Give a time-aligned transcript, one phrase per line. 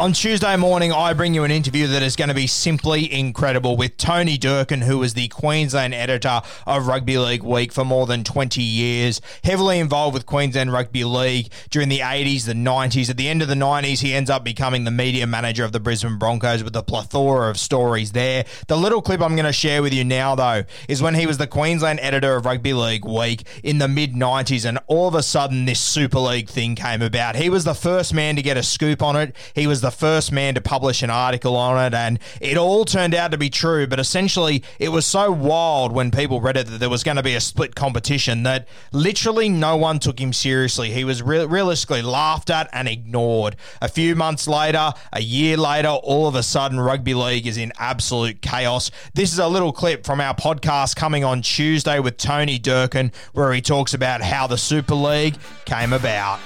[0.00, 3.76] On Tuesday morning, I bring you an interview that is going to be simply incredible
[3.76, 8.24] with Tony Durkin, who was the Queensland editor of Rugby League Week for more than
[8.24, 13.10] 20 years, heavily involved with Queensland Rugby League during the 80s, the 90s.
[13.10, 15.80] At the end of the 90s, he ends up becoming the media manager of the
[15.80, 18.46] Brisbane Broncos with a plethora of stories there.
[18.68, 21.36] The little clip I'm going to share with you now, though, is when he was
[21.36, 25.22] the Queensland editor of Rugby League Week in the mid 90s, and all of a
[25.22, 27.36] sudden, this Super League thing came about.
[27.36, 29.36] He was the first man to get a scoop on it.
[29.54, 33.14] He was the first man to publish an article on it, and it all turned
[33.14, 33.86] out to be true.
[33.86, 37.22] But essentially, it was so wild when people read it that there was going to
[37.22, 40.90] be a split competition that literally no one took him seriously.
[40.90, 43.56] He was re- realistically laughed at and ignored.
[43.80, 47.72] A few months later, a year later, all of a sudden, rugby league is in
[47.78, 48.90] absolute chaos.
[49.14, 53.52] This is a little clip from our podcast coming on Tuesday with Tony Durkin, where
[53.52, 56.40] he talks about how the Super League came about.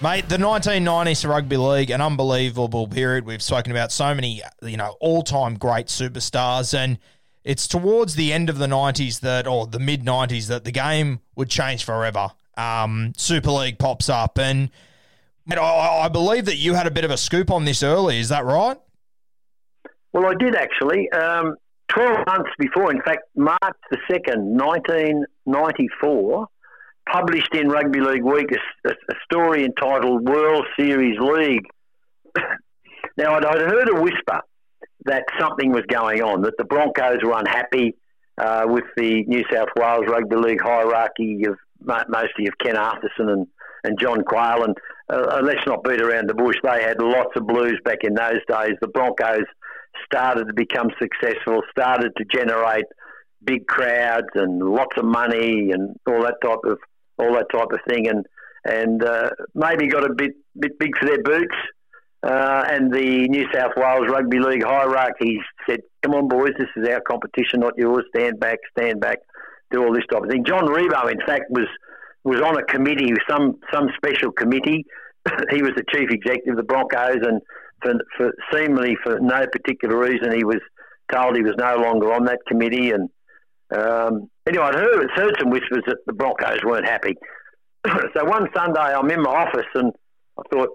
[0.00, 3.26] Mate, the 1990s Rugby League, an unbelievable period.
[3.26, 7.00] We've spoken about so many, you know, all-time great superstars, and
[7.42, 11.18] it's towards the end of the 90s that, or the mid 90s, that the game
[11.34, 12.28] would change forever.
[12.56, 14.70] Um, Super League pops up, and
[15.46, 18.20] mate, I, I believe that you had a bit of a scoop on this early.
[18.20, 18.78] Is that right?
[20.12, 21.10] Well, I did actually.
[21.10, 21.56] Um,
[21.88, 23.58] 12 months before, in fact, March
[23.90, 26.46] the 2nd, 1994,
[27.12, 31.66] published in Rugby League Week a, a story entitled World Series League.
[33.16, 34.40] now, I'd, I'd, heard a whisper
[35.04, 37.96] that something was going on, that the Broncos were unhappy
[38.38, 43.46] uh, with the New South Wales Rugby League hierarchy of mostly of Ken Arthurson and,
[43.84, 44.64] and John Quayle.
[44.64, 44.76] And
[45.08, 46.56] uh, let's not beat around the bush.
[46.62, 48.76] They had lots of blues back in those days.
[48.80, 49.46] The Broncos
[50.04, 52.84] started to become successful, started to generate
[53.44, 56.78] big crowds and lots of money and all that type of
[57.18, 58.26] all that type of thing, and
[58.64, 61.54] and uh, maybe got a bit bit big for their boots.
[62.20, 66.88] Uh, and the New South Wales Rugby League hierarchy said, "Come on, boys, this is
[66.88, 68.04] our competition, not yours.
[68.14, 69.18] Stand back, stand back,
[69.70, 71.68] do all this type of thing." John Ribot, in fact, was
[72.24, 74.84] was on a committee, some some special committee.
[75.50, 77.40] he was the chief executive of the Broncos, and
[77.82, 80.60] for, for seemingly for no particular reason, he was
[81.12, 82.90] told he was no longer on that committee.
[82.90, 83.08] And
[83.76, 87.14] um, anyway, I'd heard, heard some whispers that the Broncos weren't happy.
[87.86, 89.92] so one Sunday, I'm in my office, and
[90.38, 90.70] I thought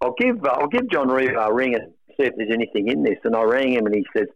[0.00, 3.02] I'll give uh, I'll give John Ribot a ring and see if there's anything in
[3.02, 3.18] this.
[3.24, 4.28] And I rang him, and he says,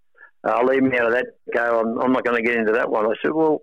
[0.46, 1.26] uh, "I'll leave me out of that.
[1.54, 1.80] Go.
[1.80, 3.58] I'm, I'm not going to get into that one." I said, "Well,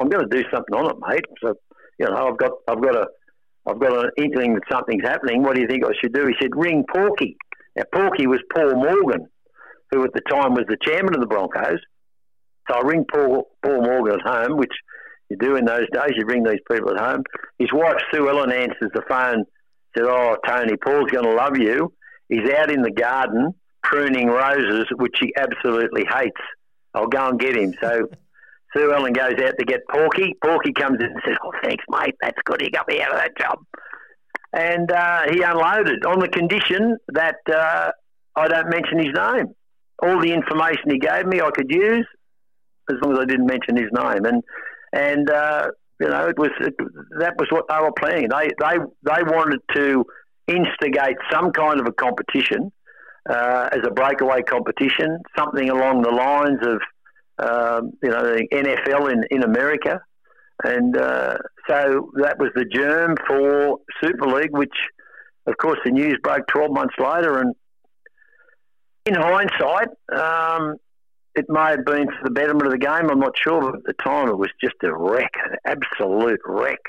[0.00, 1.24] I'm going to do something on it, mate.
[1.42, 1.54] So,
[1.98, 3.06] you know, I've got I've got a
[3.66, 5.42] I've got an inkling that something's happening.
[5.42, 7.36] What do you think I should do?" He said, "Ring Porky."
[7.76, 9.28] Now, Porky was Paul Morgan,
[9.90, 11.80] who at the time was the chairman of the Broncos.
[12.68, 14.72] So I ring Paul, Paul Morgan at home, which
[15.28, 16.12] you do in those days.
[16.16, 17.22] You ring these people at home.
[17.58, 19.44] His wife, Sue Ellen, answers the phone,
[19.96, 21.92] said, Oh, Tony, Paul's going to love you.
[22.28, 26.40] He's out in the garden pruning roses, which he absolutely hates.
[26.94, 27.74] I'll go and get him.
[27.80, 28.08] So
[28.76, 30.34] Sue Ellen goes out to get Porky.
[30.44, 32.14] Porky comes in and says, Oh, thanks, mate.
[32.20, 32.60] That's good.
[32.62, 33.58] He got me out of that job
[34.52, 37.90] and uh, he unloaded on the condition that uh,
[38.36, 39.54] I don't mention his name.
[40.02, 42.06] All the information he gave me I could use,
[42.90, 44.24] as long as I didn't mention his name.
[44.24, 44.42] And
[44.92, 45.68] and uh,
[46.00, 46.74] you know, it was it,
[47.18, 48.28] that was what they were planning.
[48.28, 50.04] They they they wanted to
[50.48, 52.72] instigate some kind of a competition
[53.28, 56.80] uh, as a breakaway competition, something along the lines of
[57.38, 60.00] um, you know the NFL in in America,
[60.64, 61.38] and uh,
[61.68, 64.74] so that was the germ for Super League, which
[65.46, 67.54] of course the news broke 12 months later, and
[69.06, 70.76] in hindsight, um,
[71.34, 73.10] it may have been for the betterment of the game.
[73.10, 76.80] I'm not sure, but at the time it was just a wreck, an absolute wreck.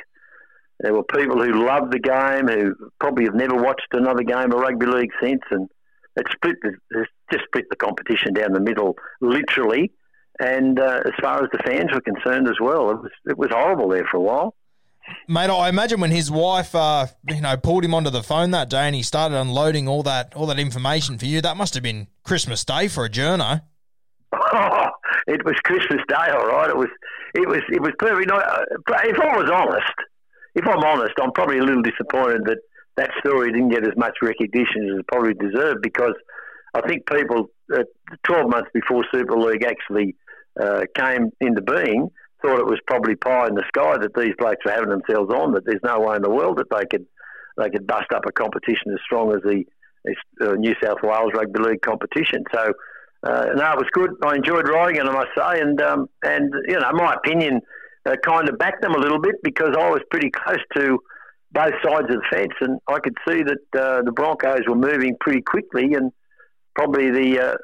[0.79, 4.59] There were people who loved the game who probably have never watched another game of
[4.59, 5.69] rugby league since, and
[6.17, 9.91] it split the, it just split the competition down the middle, literally.
[10.39, 13.49] And uh, as far as the fans were concerned as well, it was it was
[13.51, 14.55] horrible there for a while.
[15.27, 18.69] Mate, I imagine when his wife, uh, you know, pulled him onto the phone that
[18.69, 21.83] day and he started unloading all that all that information for you, that must have
[21.83, 23.61] been Christmas Day for a journo.
[24.33, 24.87] Oh,
[25.27, 26.69] it was Christmas Day, all right.
[26.69, 26.89] It was,
[27.35, 28.31] it was, it was perfect.
[28.31, 28.65] Uh,
[29.03, 29.93] if I was honest,
[30.55, 32.59] if I'm honest, I'm probably a little disappointed that
[32.97, 36.13] that story didn't get as much recognition as it probably deserved because
[36.73, 37.83] I think people, uh,
[38.23, 40.15] 12 months before Super League actually
[40.59, 42.09] uh, came into being,
[42.41, 45.53] thought it was probably pie in the sky that these blokes were having themselves on.
[45.53, 47.05] That there's no way in the world that they could
[47.57, 49.63] they could bust up a competition as strong as the
[50.41, 52.43] uh, New South Wales Rugby League competition.
[52.53, 52.73] So
[53.23, 54.11] uh, no, it was good.
[54.25, 57.61] I enjoyed riding it, I must say, and um, and you know my opinion
[58.05, 60.99] uh, kind of backed them a little bit because I was pretty close to
[61.51, 65.15] both sides of the fence, and I could see that uh, the Broncos were moving
[65.21, 66.11] pretty quickly, and
[66.75, 67.55] probably the uh,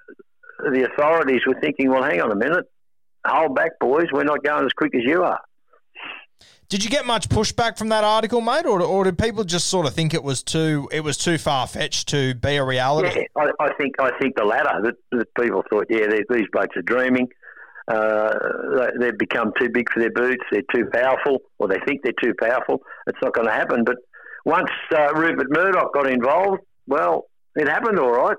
[0.72, 2.66] the authorities were thinking, well, hang on a minute,
[3.26, 5.40] hold back, boys, we're not going as quick as you are.
[6.70, 9.88] Did you get much pushback from that article, mate, or, or did people just sort
[9.88, 13.22] of think it was too it was too far fetched to be a reality?
[13.36, 14.80] Yeah, I, I, think I think the latter.
[14.84, 17.28] That, that people thought, yeah, these blokes are dreaming.
[17.88, 18.36] Uh,
[19.00, 20.44] they've become too big for their boots.
[20.52, 22.84] They're too powerful, or they think they're too powerful.
[23.08, 23.84] It's not going to happen.
[23.84, 23.96] But
[24.46, 27.26] once uh, Rupert Murdoch got involved, well,
[27.56, 28.38] it happened all right.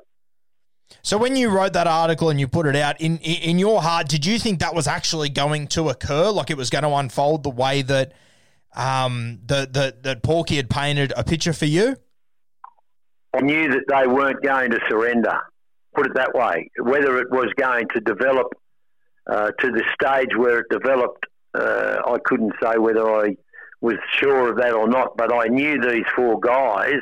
[1.02, 4.08] So when you wrote that article and you put it out in in your heart,
[4.08, 6.30] did you think that was actually going to occur?
[6.30, 8.12] Like it was going to unfold the way that
[8.76, 11.96] um, that that that Porky had painted a picture for you?
[13.34, 15.38] I knew that they weren't going to surrender.
[15.94, 16.70] Put it that way.
[16.80, 18.48] Whether it was going to develop
[19.30, 23.36] uh, to the stage where it developed, uh, I couldn't say whether I
[23.80, 25.16] was sure of that or not.
[25.16, 27.00] But I knew these four guys,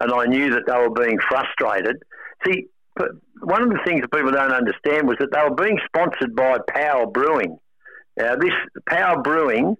[0.00, 2.02] and I knew that they were being frustrated.
[2.46, 3.10] See, but
[3.40, 6.58] one of the things that people don't understand was that they were being sponsored by
[6.68, 7.56] Power Brewing.
[8.16, 8.52] Now, this
[8.88, 9.76] Power Brewing,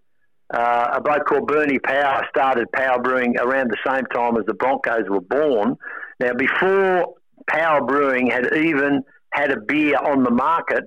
[0.55, 4.55] uh, a bloke called Bernie Power started Power Brewing around the same time as the
[4.55, 5.77] Broncos were born.
[6.21, 7.15] Now, before
[7.49, 10.85] Power Brewing had even had a beer on the market,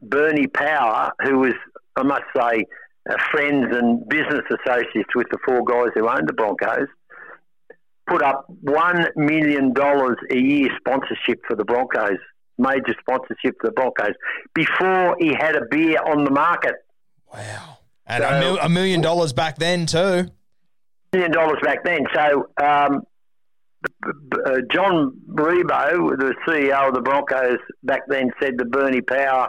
[0.00, 1.54] Bernie Power, who was,
[1.96, 2.64] I must say,
[3.08, 6.88] uh, friends and business associates with the four guys who owned the Broncos,
[8.08, 12.18] put up one million dollars a year sponsorship for the Broncos,
[12.56, 14.14] major sponsorship for the Broncos,
[14.54, 16.74] before he had a beer on the market.
[17.32, 20.28] Wow, and so, a, mil- a, million dollars back then too.
[21.12, 22.00] Million dollars back then.
[22.14, 23.02] So um,
[24.46, 29.48] uh, John Ribot, the CEO of the Broncos back then, said to Bernie Power,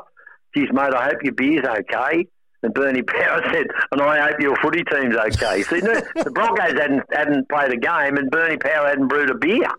[0.55, 2.27] "Geez, mate, I hope your beer's okay."
[2.63, 5.63] And Bernie Power said, and I hope your footy team's okay.
[5.63, 9.69] See, the Broncos hadn't hadn't played a game, and Bernie Power hadn't brewed a beer.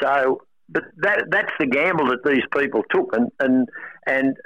[0.00, 3.68] So, but that that's the gamble that these people took, and and
[4.06, 4.36] and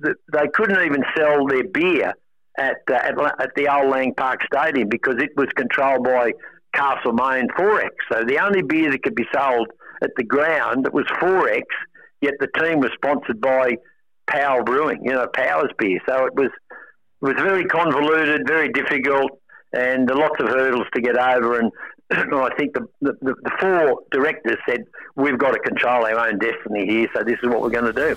[0.00, 2.14] the, they couldn't even sell their beer
[2.58, 6.32] at, uh, at at the old Lang Park Stadium because it was controlled by
[6.74, 7.90] Castlemaine Forex.
[8.12, 9.68] So the only beer that could be sold
[10.02, 11.64] at the ground was Forex,
[12.20, 13.76] yet the team was sponsored by
[14.26, 16.00] Power Brewing, you know, Powers beer.
[16.08, 16.50] So it was
[17.22, 19.40] it was very convoluted, very difficult,
[19.72, 21.58] and lots of hurdles to get over.
[21.58, 21.72] And
[22.10, 24.84] I think the, the, the four directors said,
[25.16, 27.92] we've got to control our own destiny here, so this is what we're going to
[27.92, 28.16] do.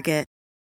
[0.01, 0.30] Target.